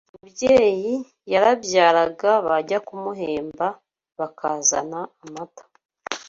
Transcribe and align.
Umubyeyi 0.15 0.93
yarabyaraga 1.31 2.31
bajya 2.47 2.77
kumuhemba 2.87 3.67
bakazana 4.19 4.99
amata 5.23 5.63